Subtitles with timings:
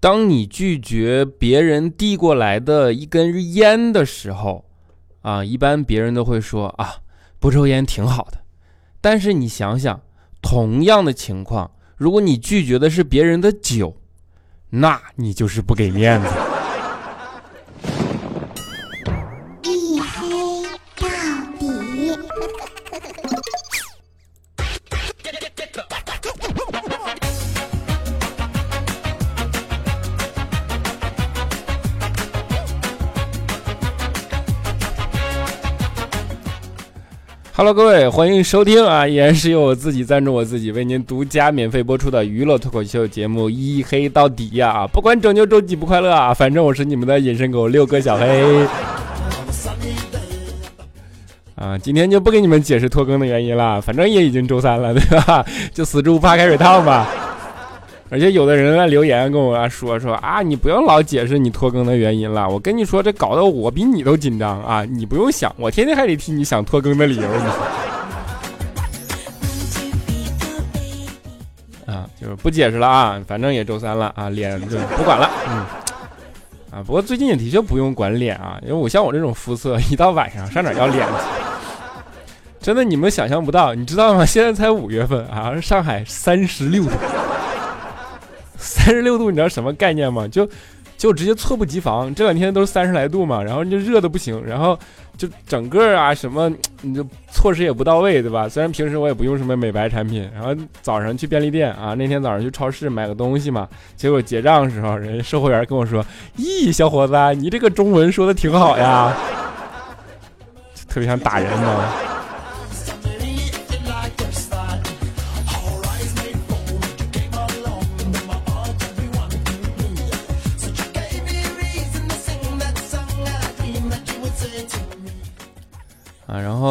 [0.00, 4.64] 当你拒绝别人递过来的一根烟的时候，
[5.22, 6.94] 啊，一般别人都会说啊，
[7.40, 8.38] 不抽烟挺好的。
[9.00, 10.00] 但是你想想，
[10.40, 13.96] 同样的情况，如果你拒绝的是别人的酒，
[14.70, 16.28] 那你就是不给面子。
[37.72, 39.06] 各位，欢迎收听啊！
[39.06, 44.70] 依然是由我自己赞助我自己，为您独家免费播出的娱乐脱口秀节目《一黑到底》呀！
[44.70, 48.66] 啊不管拯救周几不快乐啊，反正我是你们的隐身狗六哥小黑。
[51.56, 55.44] 啊，今天就不给你们解释拖更的原因了，反正也已经周三了，对吧？
[55.74, 57.06] 就死猪不怕开水烫吧。
[58.10, 62.48] 而且有的人在留言跟我说说啊，你不用老解释你拖更的原因了。
[62.48, 64.82] 我跟你说，这搞得我比你都紧张啊！
[64.84, 67.28] 你不用想，我天天还得替你想拖更的理由。
[71.84, 75.30] 啊，就是不解释了啊，反正也周三了啊，脸就不管了。
[75.46, 75.56] 嗯，
[76.70, 81.12] 啊，不过最近也的确不用管脸啊，因为我像我这种肤色，一到晚上上哪要脸去？
[82.60, 84.24] 真的，你们想象不到，你知道吗？
[84.24, 86.90] 现在才五月份啊，上海三十六度。
[88.58, 90.28] 三十六度，你知道什么概念吗？
[90.28, 90.46] 就
[90.98, 94.76] 就直接猝不及防，这两天都是三十来度嘛，然后就热的不行，然后
[95.16, 98.48] 就整个啊什么，你就措施也不到位，对吧？
[98.48, 106.04] 虽然平时我也不用什么美白产品，然后早上去便利店啊，那天早上去超市买个东西嘛，结果结账的时候，人售货员跟我说
[106.36, 109.16] ：“咦，小伙子，你这个中文说的挺好呀。”
[110.88, 112.07] 特别想打人呢。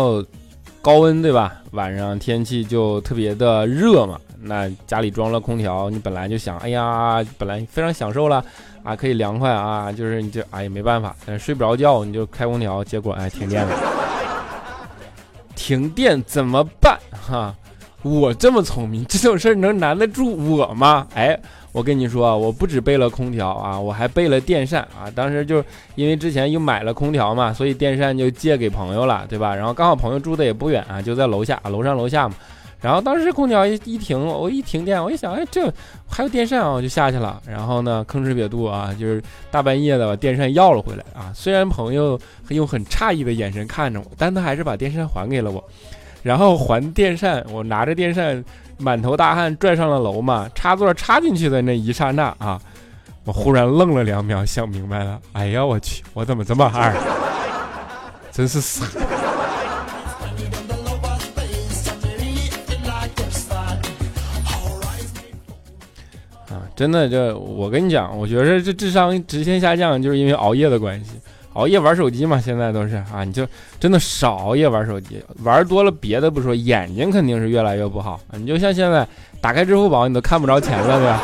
[0.07, 0.23] 后
[0.81, 1.61] 高温对吧？
[1.71, 4.17] 晚上天气就特别的热嘛。
[4.39, 8.43] 那家里装了空调，你本来就想，哎呀，本来非常享受了
[8.83, 13.75] 啊，可以凉快啊，就是你就哎呀没办法，但是睡不着觉，你就开空调，结果哎停电了。
[15.55, 16.97] 停电怎么办？
[17.11, 17.53] 哈，
[18.03, 21.05] 我这么聪明，这种事儿能难得住我吗？
[21.15, 21.37] 哎。
[21.71, 25.11] 我跟你说，我不止备了空调啊，我还备了电扇啊。
[25.13, 25.63] 当时就
[25.95, 29.55] 因为之前又买了空调嘛，所以电扇就借给朋友了，对吧？
[29.55, 32.35] 然后刚好朋友住的也不远啊，就在楼下，楼上楼下嘛。
[32.79, 35.67] 然后当时空调一一停，我一停电，我一想，哎，这
[36.07, 37.41] 还有电扇啊，我就下去了。
[37.47, 41.31] 然后呢，吭哧瘪肚啊，就是大半夜的把电扇要了回来啊。
[41.33, 42.19] 虽然朋友
[42.49, 45.63] 用很诧异的眼神看着我，但他还是把电扇还给了我。
[46.27, 48.43] 然后还电扇，我拿着电扇。
[48.79, 52.61] 满头大汗拽上了楼嘛，插座插进去的那一刹那啊，
[53.23, 55.19] 我忽然愣了两秒，想明白了。
[55.31, 56.93] 哎呀，我去，我怎么这么二？
[58.31, 58.85] 真是傻！
[66.49, 71.13] 啊，真的，这我跟你讲，我觉得这智商直线下降，就是因为熬夜的关系。
[71.57, 73.45] 熬夜玩手机嘛，现在都是啊，你就
[73.79, 78.19] 真的少熬夜玩手机，玩多了别的不说，眼睛肯定是越来越不好。
[78.33, 79.05] 你就像现在
[79.41, 81.21] 打开支付宝，你都看不着钱了，对吧？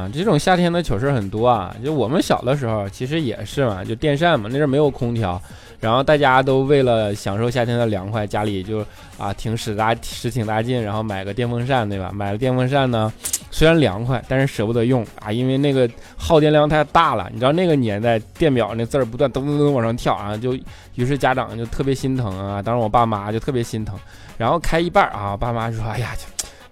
[0.00, 5.40] 啊，这种夏天的糗事很多啊，就我们小的时候其实也是嘛，就电扇嘛，那阵没有空调。
[5.78, 8.84] 然后大家都为了享受夏天的凉快，家里就
[9.16, 12.10] 啊挺使大使挺大劲，然后买个电风扇，对吧？
[12.12, 13.10] 买了电风扇呢，
[13.50, 15.88] 虽然凉快，但是舍不得用啊，因为那个
[16.18, 17.28] 耗电量太大了。
[17.32, 20.54] 你知道那个年代电表那字儿不断噔噔噔往上跳啊，就
[20.96, 22.60] 于是家长就特别心疼啊。
[22.60, 23.98] 当时我爸妈就特别心疼，
[24.36, 26.10] 然后开一半啊，爸妈就说：“哎呀，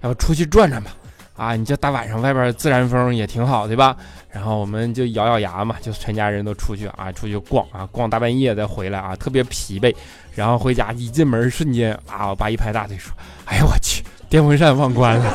[0.03, 0.95] 要不出去转转吧。”
[1.39, 3.97] 啊，你这大晚上外边自然风也挺好，对吧？
[4.31, 9.95] 然后我们就咬咬牙嘛，就全家人都出去啊，出去逛啊，逛大半夜再回来啊，特别疲惫。
[10.35, 13.13] 然后回家一进门，瞬间啊，我爸一拍大腿说
[13.47, 15.33] ：“哎呀，我去，电风扇忘关了。”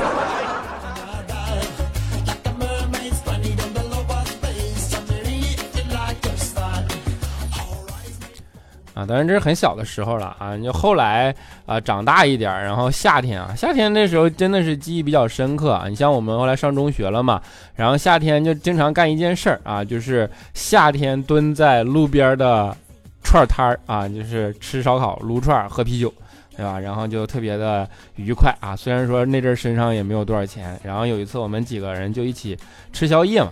[8.94, 11.34] 啊，当然这是很小的时候了啊，就后来
[11.66, 15.88] 啊长大一点，然后夏天啊，夏天那时候真的是记忆比较深刻啊。
[15.88, 17.42] 你像我们后来上中学了嘛，
[17.76, 22.76] 然后夏天就经常干一件事儿啊，就是夏天蹲在路边的
[23.24, 26.14] 串摊儿啊，就是吃烧烤、撸串、喝啤酒，
[26.56, 26.80] 对吧？
[26.80, 28.76] 然后就特别的愉快啊。
[28.76, 32.56] 虽然说那阵身上也没有多少钱，然后有一次我们几个人就一起
[32.92, 33.52] 吃宵夜嘛，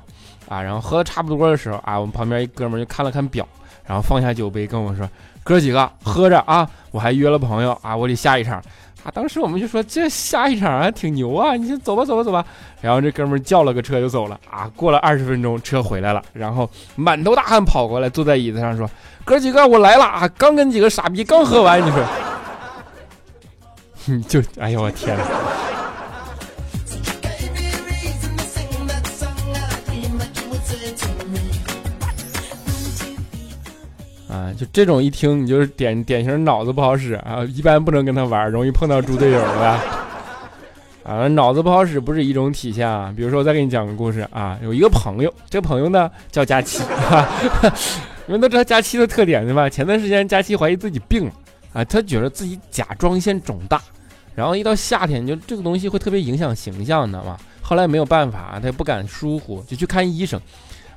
[0.49, 3.47] 啊，然后喝的差不多的时候啊，我们旁边一哥们就看了看表。
[3.83, 5.09] 然后放下酒杯跟我说
[5.43, 8.61] ：“哥几个喝着啊，我还约了朋友啊，我得下一场。”
[9.03, 12.45] 啊，当时我们就说这下一场还挺牛啊，你先走吧，走吧，走吧。
[12.81, 14.69] 然后这哥们叫了个车就走了啊。
[14.75, 18.87] 过了二十分钟，车回来了，然后满头大汗跑过来，坐在椅子上说
[19.25, 22.05] ：“哥几个，我来了啊，刚跟几个傻逼刚喝完。”你说，
[24.05, 25.23] 你 就哎呦我天呐！
[34.31, 39.79] 啊，就这种一听你就是典典型脑子不好使啊，一般不能跟他玩，容易碰到猪队友的。
[41.03, 43.13] 啊，脑子不好使不是一种体现啊。
[43.13, 46.81] 比如说，我再给你讲个故事啊，有一个朋友，这个朋友呢叫佳期，
[48.25, 49.67] 你们都知道佳期的特点对吧？
[49.67, 51.31] 前段时间佳期怀疑自己病了
[51.73, 53.81] 啊，他觉得自己甲状腺肿大，
[54.33, 57.37] 然后一到夏天就这个东西会特别影响形象，你知道吗？
[57.61, 60.39] 后来没有办法，他也不敢疏忽，就去看医生。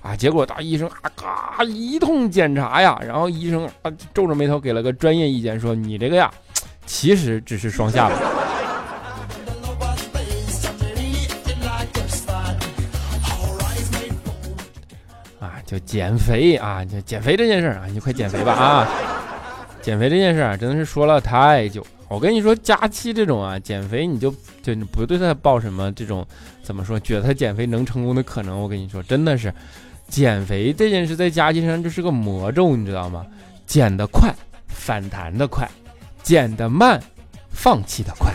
[0.04, 0.14] 啊！
[0.14, 6.30] 结果大医生啊，嘎一通检查呀，然后医生啊皱着眉头给了个专业意见，说你这个呀，
[6.84, 8.14] 其实只是双下巴。
[15.40, 18.86] 啊，就减肥啊，就减肥这件事啊，你快减肥吧啊！
[19.80, 21.82] 减肥这件事啊，真的是说了太久。
[22.08, 24.30] 我跟你说，佳期这种啊，减肥你就
[24.62, 26.26] 就你不对他抱什么这种
[26.62, 28.60] 怎么说，觉得他减肥能成功的可能。
[28.60, 29.50] 我跟你说，真的是。
[30.08, 33.26] 减肥这件事在家庭上就是个魔咒，你知道吗？
[33.66, 34.32] 减得快，
[34.68, 35.66] 反弹的快；
[36.22, 37.02] 减得慢，
[37.50, 38.32] 放弃的快。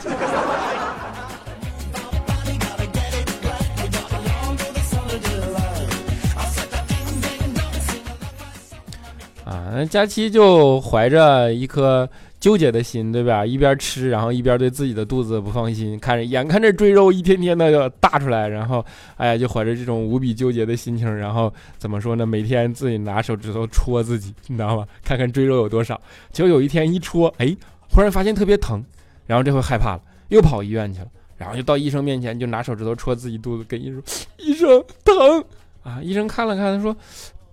[9.45, 12.09] 啊，佳期就怀着一颗。
[12.39, 13.45] 纠结的心，对吧？
[13.45, 18.85] 一边吃，然后一边对自己的肚子不放心，看着眼看着赘肉一天天的要大出来，然后，
[19.17, 22.25] 哎呀，就怀着这种无比纠结的心情，然后怎么说呢？
[22.25, 24.87] 每天自己拿手指头戳自己，你知道吗？
[25.03, 25.99] 看看赘肉有多少。
[26.31, 27.53] 结果有一天一戳，哎，
[27.89, 28.81] 忽然发现特别疼，
[29.25, 31.07] 然后这回害怕了，又跑医院去了，
[31.37, 34.03] 然后就到医生面前，就拿手指头戳自己肚子，跟医生说
[34.39, 35.43] ：“医生疼
[35.83, 36.95] 啊！”医生看了看，他说。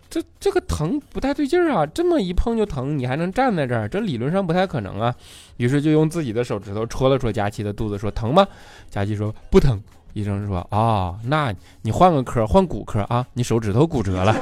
[0.09, 1.85] 这这个疼不太对劲儿啊！
[1.87, 3.89] 这么一碰就疼，你还能站在这儿？
[3.89, 5.15] 这理论上不太可能啊！
[5.57, 8.47] 于是就用自己的手指头戳了戳佳琪的肚子，说疼吗？
[8.89, 9.81] 佳琪说不疼。
[10.13, 14.35] 医生说啊，那你换个科，换骨科啊，你手指头骨折了。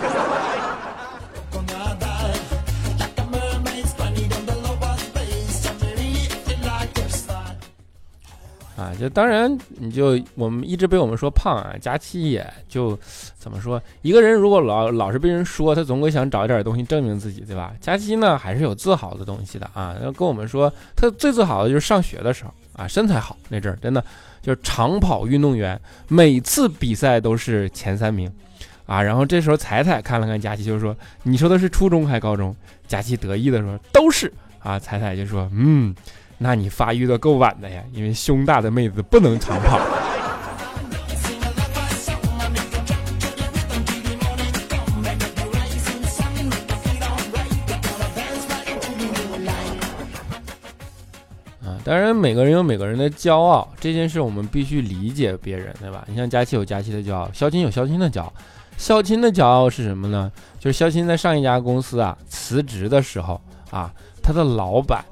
[8.85, 12.99] 啊，就当然，你就我们一直被我们说胖啊，佳期也就
[13.39, 17.73] 怎么说，一个人如果老老是被人说，他总归想找一点东西证明自己，对吧？
[17.81, 24.05] 佳期呢还是有自豪的东西的啊，要跟我们说，他最自豪的就是上学的时候啊，身材好那阵儿，真的
[24.43, 28.31] 就是长跑运动员，每次比赛都是前三名
[28.85, 29.03] 啊。
[29.03, 30.95] 然后这时候彩彩看了看佳期，就说
[31.25, 32.55] ：“你说的是初中还是高中？”
[32.87, 35.95] 佳期得意的说：“都是啊。”彩彩就说：“嗯。”
[36.37, 39.79] 那你发育的够晚的呀，因为胸大的妹子不能长跑。
[51.65, 56.05] 啊，当然每个人有每个人的骄傲，这件事我们必须理解别人，对吧？
[56.09, 58.33] 你像佳琪有佳琪的骄傲，肖钦有肖钦的骄傲。
[58.77, 60.31] 肖钦的骄傲是什么呢？
[60.59, 63.41] 就是肖钦在上一家公司啊辞职的时候
[63.71, 63.91] 啊，
[64.21, 65.03] 他的老板。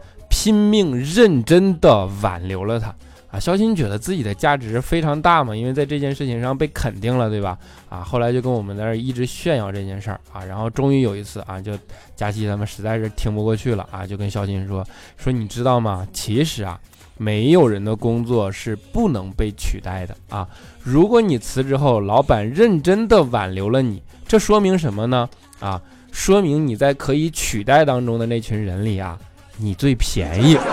[0.43, 2.93] 拼命认真的挽留了他
[3.31, 3.39] 啊！
[3.39, 7.57] 肖鑫觉得自己的价值非常大嘛，因为在这件事情上被肯定了，对吧？
[7.89, 11.79] 啊，后来就跟我们在那儿一直炫耀这件事儿啊，然后终于有一次啊，就
[12.17, 14.85] 佳琪他们实在是听不过去了啊，就跟肖鑫说
[15.17, 16.05] 说你知道吗？
[16.13, 16.77] 其实啊，
[17.17, 20.49] 没有人的工作是不能被取代的啊！
[20.83, 25.31] 如果你辞职后，老板认真的挽留了你，这说明什么呢？
[25.61, 25.81] 啊，
[26.11, 29.17] 说明你在可以取代当中的那群人里啊。
[29.57, 30.65] 你最便宜啊，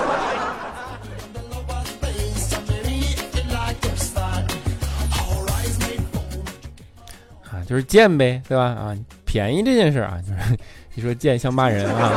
[7.68, 8.64] 就是贱呗，对吧？
[8.64, 8.96] 啊，
[9.26, 10.58] 便宜这件事啊，就是
[10.96, 12.14] 你说贱像骂人啊。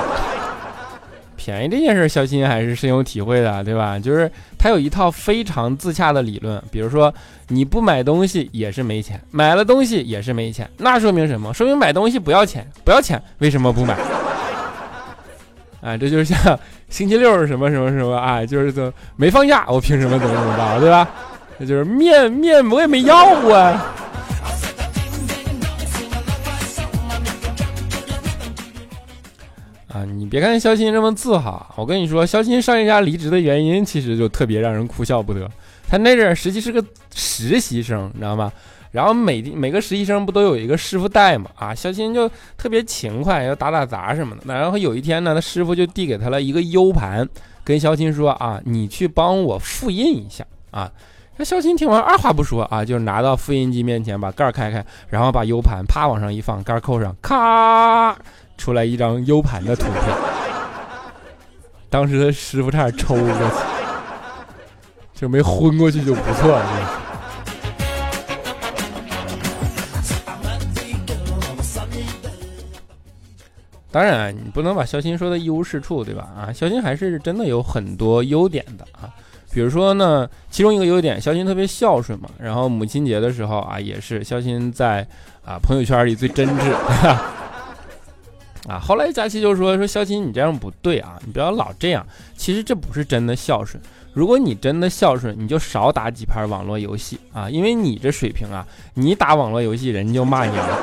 [1.35, 3.99] 便宜这件事，小新还是深有体会的，对吧？
[3.99, 7.13] 就是他有一套非常自洽的理论，比如说
[7.49, 11.53] 你不买东西也是没钱，买了东西也是没钱，那说明什么？
[11.53, 13.99] 说明买东西不要钱，不要钱，为什么不买？
[15.83, 16.59] 啊，这就是像
[16.89, 21.11] 星期六什么什么什么啊，就是说没放假，我凭什么怎么怎么着，对吧？
[21.59, 23.95] 那就是面面我也没要啊。
[29.89, 35.51] 啊，你别看肖钦这么自豪，我跟你说，肖钦上一家离职的原因其实就特别让人哭笑不得。
[35.89, 36.83] 他那阵儿实际是个
[37.15, 38.51] 实习生，你知道吗？
[38.93, 41.51] 然后每每个实习生不都有一个师傅带嘛？
[41.57, 44.43] 啊，肖钦就特别勤快，要打打杂什么的。
[44.45, 47.29] 那然后有一天呢，他师傅就递给他了一个 U 盘，
[47.65, 50.89] 跟肖钦说啊，你去帮我复印一下啊。
[51.37, 58.17] 那肖青听完二话不说啊，就拿到复印机面前，把盖儿开开，然后把 U 盘啪往上一放，盖儿扣上，咔
[58.57, 60.03] 出来一张 U 盘的图片。
[61.89, 63.39] 当时他师傅差点抽过去。
[65.15, 67.12] 就没昏过去就不错了。
[73.93, 76.27] 当然，你不能把肖鑫说的一无是处，对吧？
[76.35, 79.13] 啊，肖鑫还是真的有很多优点的啊。
[79.53, 82.31] 比如说呢，其中一个优点，肖鑫特别孝顺嘛。
[82.39, 85.07] 然后母亲节的时候啊，也是肖鑫在
[85.45, 86.73] 啊朋友圈里最真挚。
[88.67, 92.07] 啊，后来佳琪就说说肖鑫你这样不对啊，你不要老这样。
[92.35, 93.83] 其实这不是真的孝顺。
[94.15, 100.79] 如果你真的孝顺，你就少打几盘网络游戏啊，因为你这水平啊，你打网络游戏人就骂你了，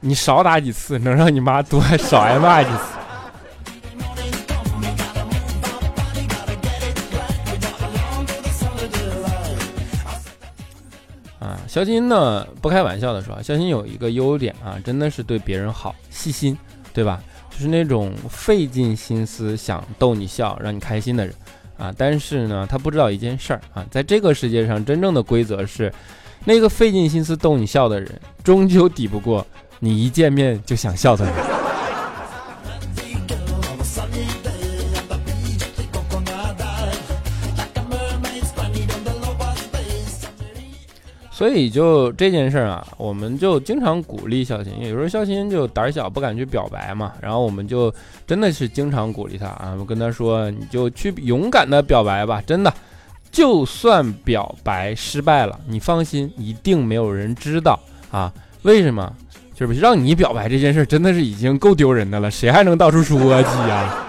[0.00, 2.76] 你少打几次能让你妈多少挨骂几次。
[11.40, 16.56] 啊，肖鑫呢不开玩笑的说，肖鑫有一个优点啊，真的是对别人好，细心，
[16.92, 17.20] 对吧？
[17.50, 21.34] 就是那种费尽心思想逗你笑，让你开心的人。
[21.76, 25.92] 啊，但是呢，他不知道一件事儿啊，在这个世界上，真正的规则是，
[26.44, 29.46] 那个费尽心思逗你笑的人，终究抵不过
[29.80, 31.34] 你一见面就想笑的人。
[41.30, 44.72] 所以就这件事儿啊，我们就经常鼓励肖鑫。
[44.80, 47.94] 有时候肖鑫就胆小，不敢去表白嘛，然后我们就
[48.26, 52.74] 真的是经常鼓励他啊，我跟他说，你就去勇敢的表白吧，真的，
[53.30, 57.78] 就算表白失败了，你放心，一定没有人知道
[58.10, 58.32] 啊。
[58.62, 59.14] 为什么？
[59.58, 64.04] 就是让你表白这件事，真的是已经够丢人的了，谁还能到处说去呀？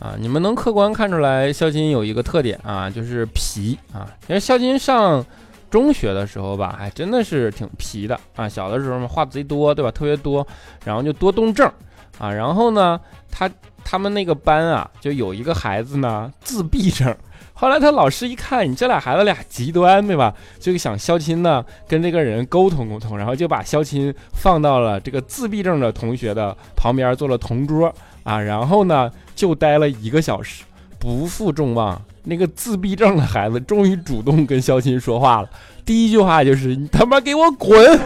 [0.00, 4.10] 啊你们能客观看出来，肖金有一个特点啊，就是皮啊。
[4.26, 5.24] 因为肖金上
[5.70, 8.48] 中学的时候吧，还真的是挺皮的啊。
[8.48, 9.90] 小的时候嘛，话贼多，对吧？
[9.90, 10.46] 特别多，
[10.84, 11.70] 然后就多动症
[12.18, 12.30] 啊。
[12.32, 13.50] 然后呢，他
[13.84, 17.14] 他们那个班啊，就有一个孩子呢，自闭症。
[17.54, 20.32] 后来他老师一看，你这俩孩子俩极端，对吧？
[20.60, 28.40] 就想肖钦呢跟这个人沟通沟通，然后就把肖钦放到了这个自闭症的同学的旁边做了同桌啊。
[28.40, 29.10] 然后呢。
[29.38, 30.64] 就待了一个小时，
[30.98, 35.48] 不负众望，那个自闭症的孩子终于主动跟肖钦说话了。
[35.84, 38.00] 第一句话就是：“你他妈给我滚！”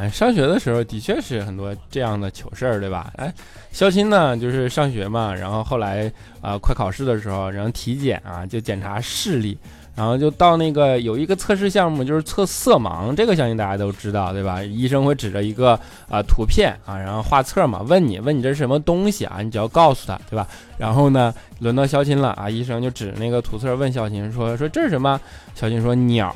[0.00, 3.10] 哎，上学的时候的确是很多这样的糗事儿，对吧？
[3.16, 3.34] 哎，
[3.72, 9.58] 肖钦呢，就是上学嘛，然后后来啊，快考试的时候，然后体检啊，就检查视力。
[9.98, 14.62] 然后就到那个有一个测试项目，就是测色盲，这个相信大家都知道，对吧？
[14.62, 15.72] 医生会指着一个
[16.08, 19.38] 啊图片啊，然后画册嘛，问你问你这是什么东西啊？
[19.42, 20.46] 你只要告诉他，对吧？
[20.78, 25.20] 然后呢，轮到肖钦了啊，医生就指那个图册问肖钦说说这是什么？
[25.56, 26.28] 肖钦说鸟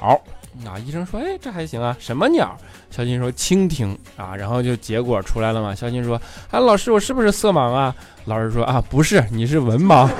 [0.66, 2.59] 啊，医生说哎这还行啊，什么鸟？
[2.90, 5.73] 肖钦说蜻蜓啊，然后就结果出来了嘛。
[5.73, 7.95] 肖钦说啊老师我是不是色盲啊？
[8.25, 10.11] 老师说啊不是，你是文盲。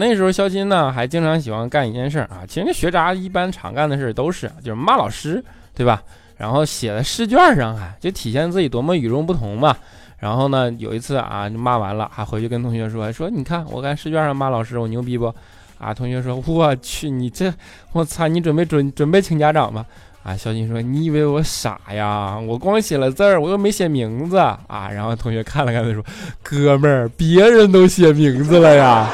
[0.00, 2.40] 那时候肖金呢，还经常喜欢干一件事啊。
[2.48, 6.02] 其实学渣一般常干的事都是，就是骂老师，对吧？
[6.38, 9.76] 然后写在试卷上，还就体现自己多么与众不同嘛。
[10.18, 15.32] 然后呢，有一次啊，就骂完了，还回去跟同学说，说你看我在试卷上骂老师，我牛逼不？
[15.78, 17.52] 啊，同学说，我去，你这，
[17.92, 19.84] 我操，你准备准准备请家长吗？
[20.22, 22.38] 啊，肖金说，你以为我傻呀？
[22.38, 24.90] 我光写了字儿，我又没写名字啊。
[24.92, 26.04] 然后同学看了看他说，
[26.42, 29.08] 哥们儿，别人都写名字了呀。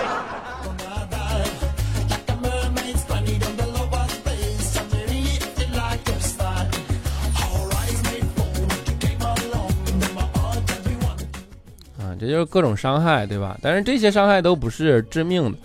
[12.26, 13.56] 这就是各种伤害，对吧？
[13.62, 15.56] 但是这些伤害都不是致命的，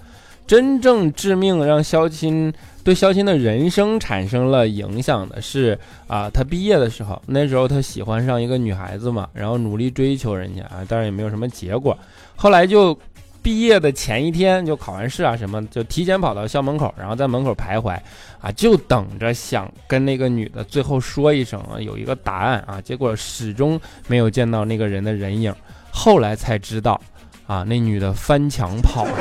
[0.45, 2.53] 真正致命让肖钦
[2.83, 5.77] 对肖钦的人生产生了影响的是
[6.07, 11.97] 啊，他毕业的时候，那时候他喜欢上一个女孩子嘛，然后努力追求人家啊，当然也没有什么结果。
[12.35, 12.97] 后来就
[13.43, 17.97] 毕业的前一天就考完试啊什么，就提前跑到校门口，然后在门口徘徊
[18.39, 25.53] 啊，就等着想跟那个女的最后说一声啊，有一个答案啊，结果始终没有见到那个人的人影。
[25.91, 26.99] 后来才知道
[27.47, 29.11] 啊，那女的翻墙跑了。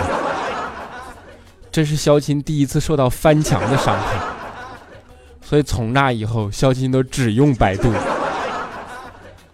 [1.71, 4.17] 这是肖钦第一次受到翻墙的伤害，
[5.41, 7.93] 所以从那以后，肖钦都只用百度，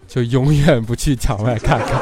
[0.07, 1.99] 就永远不去墙外看看。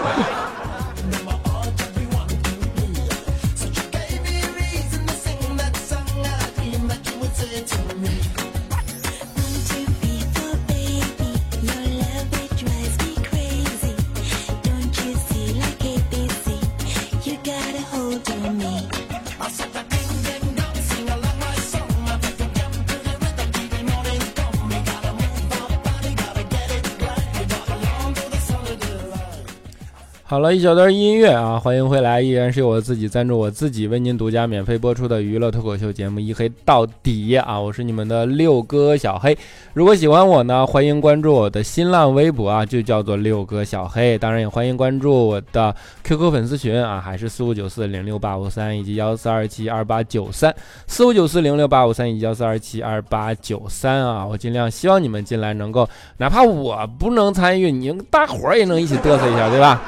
[30.36, 39.38] 好了一小段音乐啊，欢迎回来，依然是由我自己赞助我自己为您独家免费播出的娱乐脱口秀节目《一黑到底》啊，我是你们的六哥小黑。
[39.74, 44.18] 如果喜欢我呢，欢迎关注我的新浪微博啊，就叫做六哥小黑。
[44.18, 45.74] 当然也欢迎关注我的
[46.04, 50.54] QQ 粉丝群啊，还是四五九四零六八五三以及幺四二七二八九三
[50.86, 55.88] 四五九四零六八五三以及幺四二七二八九三啊，我尽量希望你们进来能够，
[56.18, 59.82] 哪怕我不能参与，你大伙儿也能一起嘚瑟一下，对吧？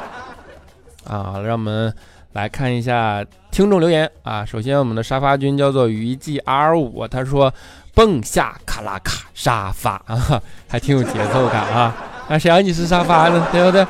[1.07, 1.93] 啊，让我们
[2.33, 4.45] 来看一下听众留言啊。
[4.45, 7.53] 首先，我们的沙发君叫做鱼记 R 五，他说
[7.95, 11.95] ：“蹦下卡拉卡沙发啊，还挺有节奏感啊。”
[12.29, 13.47] 啊，谁让你是沙发呢？
[13.51, 13.87] 对不对？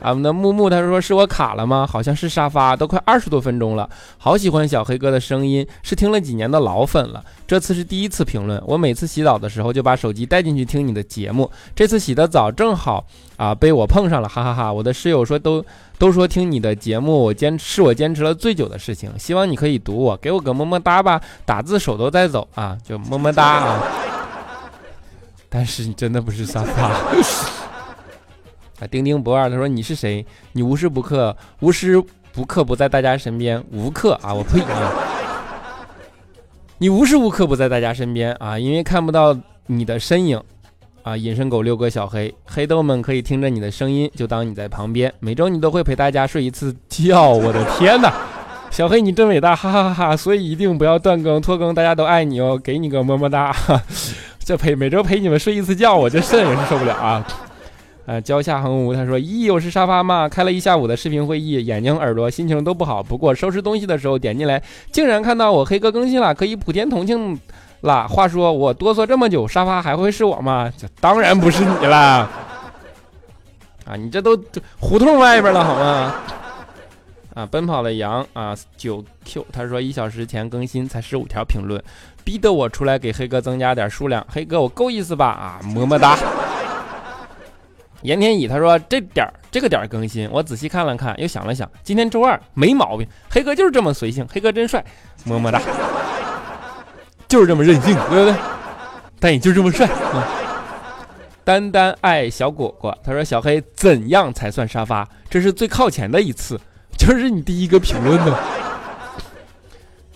[0.00, 1.86] 我们的木木他说：“是我卡了吗？
[1.88, 7.24] 好像是沙发，都快二十多分钟了，好喜欢小黑哥的声音，是听了几年的老粉了。
[7.46, 13.04] 这次是第一次评论，我每次洗澡的时候就把手机带进去听你的节目，这次洗的澡正好
[13.36, 14.72] 啊被我碰上了，哈哈哈！
[14.72, 15.64] 我的室友说都。”
[15.98, 19.10] 都说听你的节目，我坚是我坚持了最久的事情。
[19.18, 21.18] 希望你可以读我，给我个么么哒吧。
[21.46, 23.82] 打字手都在走啊，就么么哒啊。
[25.48, 28.86] 但是你真的不是沙发啊！
[28.90, 30.26] 丁丁不二他说你是谁？
[30.52, 31.98] 你无时不刻无时
[32.34, 34.34] 不刻不在大家身边，无刻啊！
[34.34, 34.60] 我呸！
[36.76, 39.34] 你无时无刻不在大家身边啊，因为看不到
[39.64, 40.38] 你的身影。
[41.06, 41.16] 啊！
[41.16, 45.12] 隐身狗六哥小黑，黑豆们可以听着你的声音，就当你在旁边。
[45.20, 48.12] 每周你都会陪大家睡一次觉，我的天哪！
[48.72, 50.16] 小黑你真伟大，哈哈哈哈！
[50.16, 53.54] 所以一定不要断更拖更，大家都爱你哦，给你个么么哒。
[54.44, 57.24] 这陪每周陪你们睡一次觉，我这肾也是受不了啊！
[58.06, 60.28] 呃，蕉下横无他说：咦，我是沙发吗？
[60.28, 63.00] 开了一下午的视频会议，眼睛、耳朵、心情都不好。
[63.00, 67.38] 不过收拾东西的时候点进来，竟然看到我黑哥更新了，可以普天同庆。
[67.86, 70.70] 啦，话说我哆嗦这么久，沙发还会是我吗？
[70.76, 72.28] 这当然不是你了。
[73.86, 74.36] 啊，你这都
[74.78, 76.14] 胡同外边了好吗？
[77.34, 81.82] 啊，奔跑的羊啊，九 Q，他说一小时前更新才十五条评论，
[82.24, 84.26] 逼得我出来给黑哥增加点数量。
[84.28, 85.26] 黑哥，我够意思吧？
[85.26, 86.18] 啊，么么哒。
[88.02, 93.06] 严天乙他说这点儿这个点更新，我仔细看了看，又想了想，今天周二没毛病。
[93.28, 94.84] 黑哥就是这么随性，黑哥真帅，
[95.24, 95.60] 么么哒。
[97.28, 98.34] 就是这么任性，对不对？
[99.18, 99.88] 但也就这么帅。
[101.42, 105.08] 丹丹爱小果果，他说：“小黑怎样才算沙发？
[105.30, 106.60] 这是最靠前的一次，
[106.98, 108.36] 就是你第一个评论的。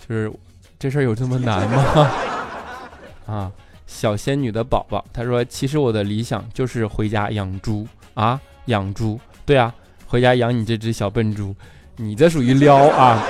[0.07, 0.31] 就是
[0.77, 2.11] 这事儿有这么难吗？”
[3.25, 3.51] 啊，
[3.87, 9.17] 小仙女的宝宝，他说：“其实我的理想就是回家养猪啊，养猪。
[9.45, 9.73] 对啊，
[10.05, 11.55] 回家养你这只小笨猪，
[11.95, 13.23] 你这属于撩啊。”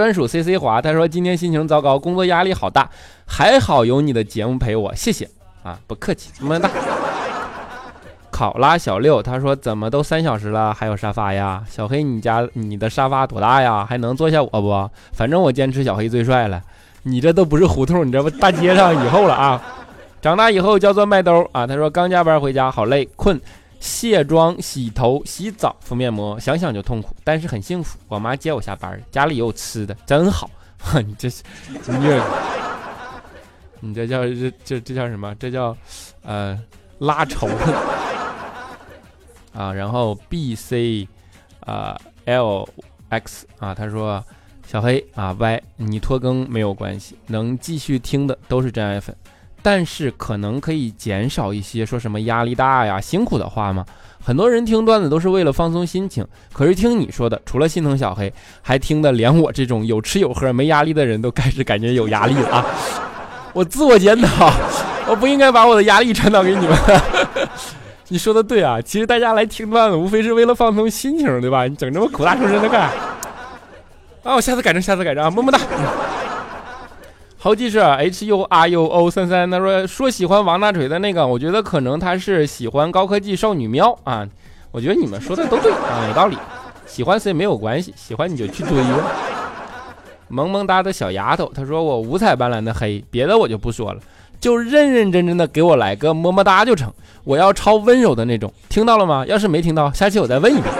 [0.00, 2.88] 专属 C C 华，他说今天心情糟糕，工作压力好大，
[3.26, 5.28] 还好有你的节目陪我，谢谢
[5.62, 6.70] 啊，不客气，么么哒。
[8.30, 11.62] 考拉小六，他说怎么都三小时了，还有沙发呀？
[11.68, 13.84] 小黑，你家你的沙发多大呀？
[13.86, 14.90] 还能坐下我不？
[15.12, 16.62] 反正我坚持小黑最帅了，
[17.02, 19.62] 你这都不是胡同，你这不大街上以后了啊？
[20.22, 21.66] 长大以后叫做麦兜啊。
[21.66, 23.38] 他说刚加班回家，好累，困。
[23.80, 27.98] 卸妆、洗头、洗澡、敷面膜，想想就痛苦，但是很幸福。
[28.06, 30.48] 我妈接我下班，家里有吃的，真好。
[31.04, 31.42] 你这是
[31.86, 32.22] 你
[33.80, 35.34] 你这叫这这这叫什么？
[35.36, 35.76] 这叫
[36.22, 36.58] 呃
[36.98, 37.74] 拉仇恨
[39.52, 39.72] 啊。
[39.72, 41.08] 然后 B C
[41.60, 42.68] 啊 L
[43.08, 44.24] X 啊，他说
[44.66, 49.16] 小黑啊 Y，你拖更没有关系，能继续听的都是真爱粉。
[49.62, 53.84] 但是可能可以减少一些说什么压力大呀、辛苦的话吗？
[54.22, 62.66] 很多人听段子都是为了放松心情，可是听你说的，除了心疼小黑，还听的连我这种有吃有喝没压力的人都开始感觉有压力了啊！
[63.54, 64.52] 我自我检讨，
[65.08, 66.76] 我不应该把我的压力传导给你们。
[68.08, 71.66] 你说的对啊，其实大家来听段子无非是为了放松心情，对吧？
[71.66, 72.90] 你整这么苦大仇深的干？
[74.22, 75.58] 啊，我下次改正，下次改正啊，么么哒。
[77.42, 84.28] 好记是 H U R U O 三三，他说说喜欢王大锤的那个，我觉得可能他是喜欢高科技少女喵啊。
[84.70, 86.36] 我觉得你们说的都对啊，有道理。
[86.84, 89.10] 喜欢谁没有关系，喜欢你就去追吧。
[90.28, 94.00] 萌萌哒的小丫头，他说我五彩斑斓的黑，别的我就不说了，
[94.38, 96.92] 就认认真真的给我来个么么哒就成。
[97.24, 99.24] 我要超温柔的那种，听到了吗？
[99.26, 100.74] 要是没听到，下期我再问一遍。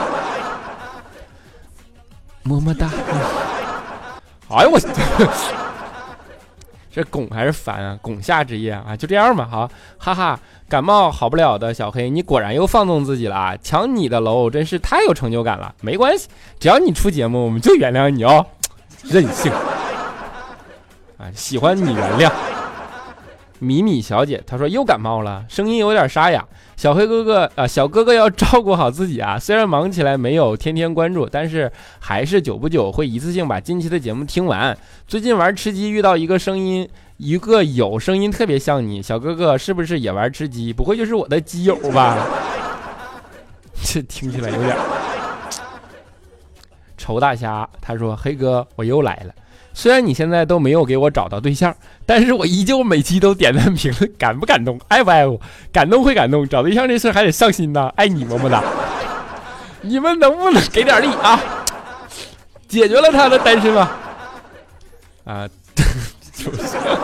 [2.42, 2.90] 么么哒。
[4.50, 4.78] 哎呦我。
[6.92, 7.98] 这拱还是反啊？
[8.02, 13.56] 拱下之夜啊，就这样吧，好，哈哈，感冒好不了的小黑，你果然又放纵自己了啊！
[13.62, 15.74] 抢你的楼真是太有成就感了。
[15.80, 18.44] 没关系，只要你出节目，我们就原谅你哦。
[19.04, 19.52] 任性
[21.16, 22.30] 啊，喜欢你原谅。
[23.60, 26.44] 米米小姐她说又感冒了，声音有点沙哑。
[26.76, 29.38] 小黑哥哥啊，小哥哥要照顾好自己啊。
[29.38, 34.76] 虽然忙起来没有天天关注，但是还是久不久会一次性把近期的节目听完。
[35.06, 40.72] 最近玩吃鸡遇到一个声音，一个有声音特别像你，小哥哥是不是也玩吃鸡？
[40.72, 42.26] 不会就是我的基友吧？
[43.84, 44.74] 这听起来有点。
[46.96, 49.34] 丑大虾他说黑哥我又来了。
[49.72, 54.78] 虽然你现在都没有给我找到对象，但是我依旧每期都点赞评论，感不感动？
[54.88, 55.40] 爱不爱我？
[55.72, 57.90] 感动会感动，找对象这事还得上心呐！
[57.96, 58.62] 爱你么么哒！
[59.82, 61.40] 你们能不能给点力啊？
[62.68, 63.90] 解决了他的单身吗？
[65.24, 65.48] 啊，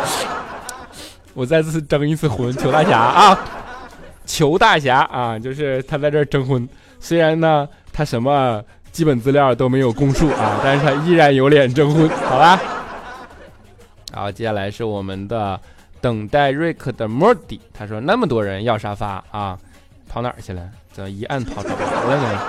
[1.35, 3.39] 我再次征一次婚，求大侠啊！
[4.27, 5.39] 求大侠啊！
[5.39, 8.63] 就是他在这征婚，虽然呢，他什么？
[8.97, 12.59] 基本资料都没有供述啊，但是他依然有脸征婚，好吧？
[14.11, 15.61] 好，接下来是我们的
[16.01, 19.59] 等待瑞克的莫迪，他说那么多人要沙发啊，
[20.09, 20.63] 跑哪儿去了？
[20.93, 22.41] 怎么一按跑出来了呢？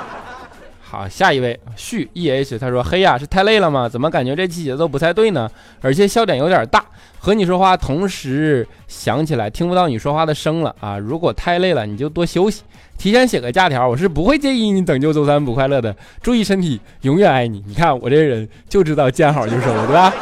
[0.90, 3.90] 好，下一位旭 E H，他说黑呀，是太累了吗？
[3.90, 5.52] 怎么感觉这期节奏不太对呢？
[5.82, 6.82] 而且笑点有点大，
[7.20, 10.98] 和你说话同时想起来听不到你说话的声了啊！
[10.98, 12.64] 如果太累了，你就多休息。
[12.98, 15.94] 提前写个假条，我是不会介意你等就周三不快乐的。
[16.22, 17.62] 注意身体，永远爱你。
[17.68, 20.14] 你看我这人就知道见好就收，对吧？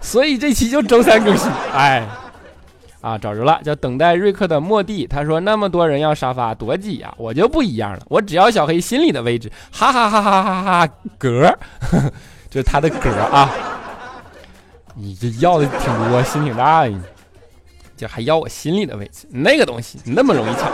[0.00, 1.50] 所以这期就周三更新。
[1.74, 2.06] 哎，
[3.06, 5.06] 啊，找着了，叫等待瑞克的莫蒂。
[5.06, 9.48] 他说那么多人要沙发多挤呀，我就不一样了，我只要小黑心里的位置。
[9.70, 10.94] 哈哈哈哈哈哈！
[11.16, 11.56] 格，
[12.50, 13.48] 这是他的格啊。
[14.96, 16.98] 你这要的挺多，心挺大呀，
[17.96, 19.28] 这还要我心里的位置？
[19.30, 20.68] 那个东西那么容易抢？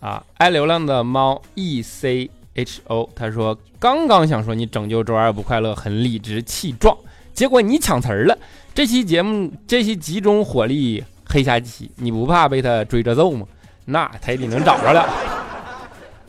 [0.00, 6.96] 啊，爱流浪的猫 E C H O，他说刚刚想说你拯救周二不快乐很理直气壮，
[7.34, 8.38] 结果你抢词儿了。
[8.74, 13.46] 这期节目这期集中火力黑下期，你不怕被他追着揍吗？
[13.84, 15.06] 那他也得能找着了。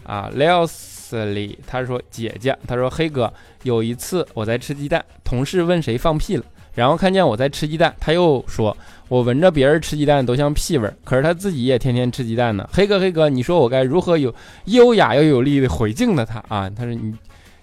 [0.04, 3.32] 啊，Leslie，他说姐姐，他说黑哥，
[3.64, 8.76] 有一次我在吃鸡蛋，同事问谁放屁了，然后看见我在吃鸡蛋，他又说。
[9.08, 12.68] 我闻着别人吃鸡蛋都像屁味儿，可是他自己也天天吃鸡蛋呢。
[12.74, 14.34] 黑哥，黑哥，你说我该如何有
[14.66, 16.70] 优雅又有力的回敬的他啊？
[16.70, 17.14] 他说你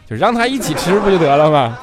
[0.08, 1.78] 就让他一起吃不就得了吗？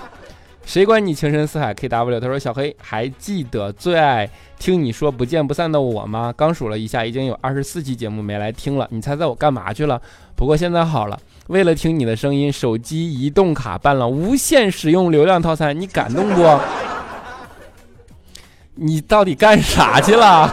[0.67, 6.33] 谁管你情深似海？K W，他说小黑还记得最爱听你说不见不散的我吗？
[6.35, 8.85] 刚数了一下，已经有二十四期节目没来听了。
[8.91, 10.01] 你猜猜我干嘛去了？
[10.35, 16.59] 不过现在好了，为了听你的声音，手机移动卡办了无限使用流量套餐，你感动不？
[18.75, 20.51] 你到底干啥去了？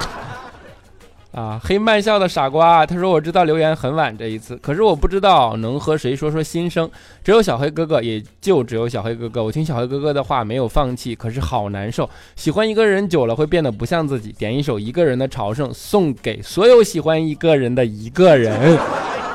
[1.35, 6.89] 啊，黑曼笑的傻瓜，他说我知道留言很晚这一次，可是我不知道能和谁说说心声，
[7.25, 9.43] 只有小黑哥哥，也就只有小黑哥哥。
[9.43, 12.09] 我听小黑哥哥的话没有放弃，可是好难受。
[12.37, 14.31] 喜欢一个人久了会变得不像自己。
[14.31, 18.79] 点一首一个人的朝圣，送给所有喜欢一个人的一个人。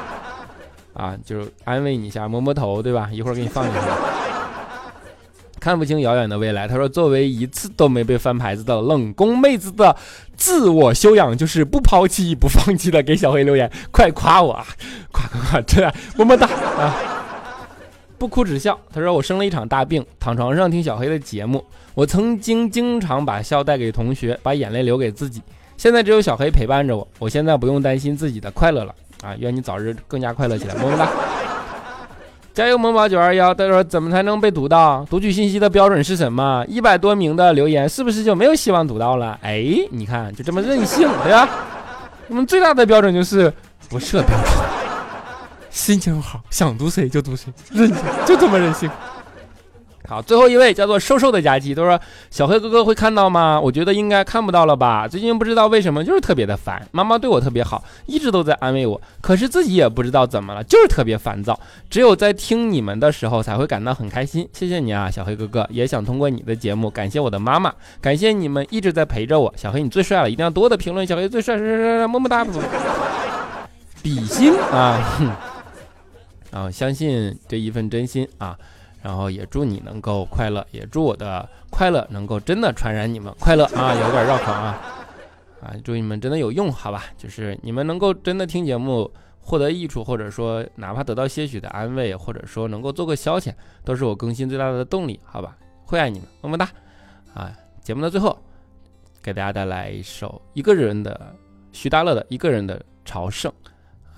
[0.95, 3.09] 啊，就是安慰你一下，摸摸头，对吧？
[3.12, 3.79] 一会儿给你放进去。
[5.60, 6.67] 看不清遥远的未来。
[6.67, 9.95] 他说：“作为一次都没被翻牌子的冷宫妹子的
[10.36, 14.54] 自我修养，就是不抛弃、不放弃的给小黑留言，快夸我，
[15.12, 15.62] 夸夸夸！
[15.62, 16.95] 这么么哒啊！
[18.17, 18.80] 不哭只笑。
[18.93, 21.63] 他说：我生了一场大病，躺床上听小黑的节目。
[21.93, 25.41] 我曾经经常把笑带给同学，把眼泪留给自己。
[25.78, 29.36] 现在只有小黑陪伴着我，我现在不用担心自己的快乐了啊！
[29.39, 31.10] 愿你早日更加快乐起来，么么哒。”
[32.53, 35.05] 加油萌宝九二幺，他说怎么才能被读到？
[35.09, 36.65] 读取信息的标准是什么？
[36.67, 39.38] 一百多名的留言是不是就没有希望读到了？
[39.41, 41.47] 哎，你看就这么任性，对吧？
[42.27, 43.51] 我们最大的标准就是
[43.88, 44.53] 不设标准，
[45.69, 48.89] 心情好想读谁就读谁，任性就这么任性。
[50.10, 53.62] 好，最后一位叫做瘦瘦的佳期，他说：“小黑哥哥会看到吗？
[53.62, 55.08] 我觉得应该看不到了吧。
[55.08, 56.84] 最近不知道为什么，就是特别的烦。
[56.91, 61.60] 妈妈对我特别好，一直都在安慰我，可是自己也不知道怎么了，就是特别烦躁。
[61.91, 64.50] 只有在听你们的时候，才会感到很开心。
[64.52, 69.54] 谢谢你啊，小黑哥哥，也想通过你的节目感谢我的妈妈，感谢你们一直在陪着我。
[69.56, 71.06] 小黑你最帅了，一定要多的评论。
[71.06, 72.43] 小黑最帅，帅帅帅，么么哒，
[74.02, 75.38] 比心啊，
[76.50, 78.58] 啊，相信这一份真心啊。”
[79.01, 83.95] 然后也祝你能够快乐，也祝我的快乐能够真的传染你们快乐啊！
[83.95, 84.77] 有点绕口啊，
[85.62, 87.05] 啊，祝你们真的有用，好吧？
[87.17, 89.09] 就是你们能够真的听节目
[89.41, 93.53] 获得益处，或者说哪怕得到些许的安慰，或者说能够做个消遣，
[93.85, 95.55] 都是我更新最大的动力，好吧？
[95.85, 96.69] 会爱你们，么么哒！
[97.33, 98.38] 啊，节目的最后，
[99.23, 101.33] 给大家带来一首一个人的
[101.71, 103.49] 徐大乐的《一个人的朝圣》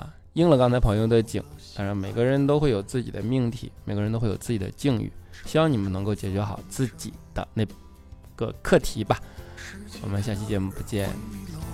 [0.02, 1.44] 啊，应了刚才朋友的景。
[1.82, 5.12] 当然，每个人都会有自己的命题，每个人都会有自己的境遇，
[5.48, 7.65] 希望你们能够解决好自己的那
[8.36, 9.20] 个课题吧。
[10.04, 11.10] 我们下期节目不见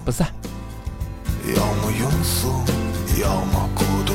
[0.05, 0.33] 不散。
[1.53, 2.47] 要么庸俗，
[3.21, 4.13] 要么孤独。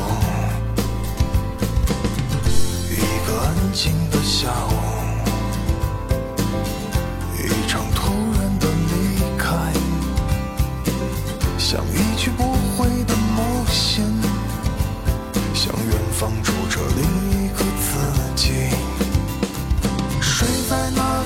[2.88, 4.72] 一个安静的下午，
[20.72, 21.21] 睡在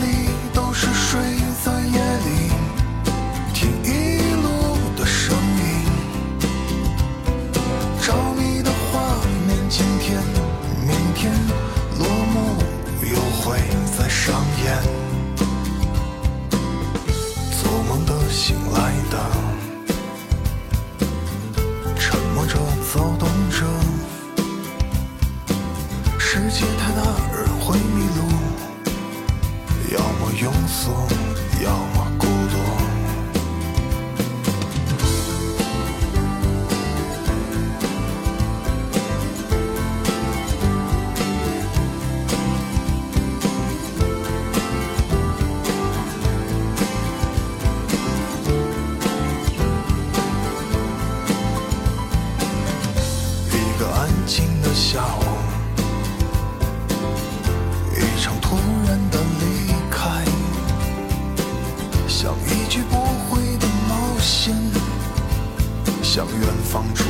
[66.77, 67.06] 方